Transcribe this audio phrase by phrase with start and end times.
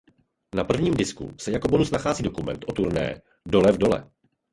[0.55, 4.11] Na prvním disku se jako bonus nachází dokument o turné Dole v dole.